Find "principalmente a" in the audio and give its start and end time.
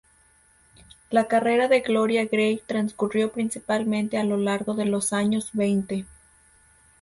3.31-4.23